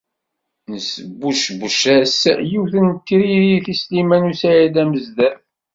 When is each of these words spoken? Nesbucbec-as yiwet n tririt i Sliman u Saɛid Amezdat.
Nesbucbec-as 0.71 2.17
yiwet 2.49 2.73
n 2.85 2.87
tririt 3.05 3.67
i 3.73 3.75
Sliman 3.81 4.29
u 4.31 4.33
Saɛid 4.41 4.75
Amezdat. 4.83 5.39